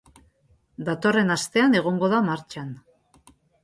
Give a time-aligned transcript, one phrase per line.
[0.87, 2.77] Datorren astean egongo da martxan.